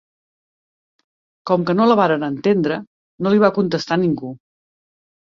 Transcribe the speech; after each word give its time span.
Com 1.51 1.65
que 1.67 1.75
no 1.79 1.85
la 1.89 1.97
varen 1.99 2.25
entendre 2.29 2.79
no 3.27 3.35
li 3.35 3.43
va 3.45 3.53
contestar 3.59 3.99
ningú. 4.05 4.33